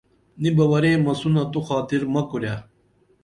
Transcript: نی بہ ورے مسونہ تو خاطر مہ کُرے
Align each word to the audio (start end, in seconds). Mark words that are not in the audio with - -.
نی 0.41 0.49
بہ 0.55 0.65
ورے 0.71 0.91
مسونہ 1.05 1.43
تو 1.51 1.59
خاطر 1.67 2.01
مہ 2.13 2.21
کُرے 2.29 2.53